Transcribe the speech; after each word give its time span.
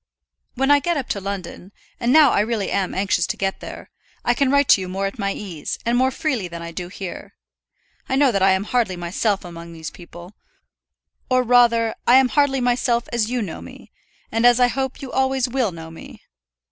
When 0.55 0.71
I 0.71 0.79
get 0.79 0.97
up 0.97 1.07
to 1.09 1.21
London 1.21 1.71
and 1.99 2.11
now 2.11 2.31
I 2.31 2.39
really 2.39 2.71
am 2.71 2.95
anxious 2.95 3.27
to 3.27 3.37
get 3.37 3.59
there 3.59 3.91
I 4.25 4.33
can 4.33 4.49
write 4.49 4.67
to 4.69 4.81
you 4.81 4.89
more 4.89 5.05
at 5.05 5.19
my 5.19 5.31
ease, 5.31 5.77
and 5.85 5.95
more 5.95 6.09
freely 6.09 6.47
than 6.47 6.63
I 6.63 6.71
do 6.71 6.87
here. 6.87 7.35
I 8.09 8.15
know 8.15 8.31
that 8.31 8.41
I 8.41 8.53
am 8.53 8.63
hardly 8.63 8.95
myself 8.95 9.45
among 9.45 9.73
these 9.73 9.91
people, 9.91 10.33
or 11.29 11.43
rather, 11.43 11.93
I 12.07 12.15
am 12.15 12.29
hardly 12.29 12.59
myself 12.61 13.07
as 13.13 13.29
you 13.29 13.43
know 13.43 13.61
me, 13.61 13.91
and 14.31 14.43
as 14.43 14.59
I 14.59 14.69
hope 14.69 15.03
you 15.03 15.11
always 15.11 15.47
will 15.47 15.71
know 15.71 15.91
me. 15.91 16.23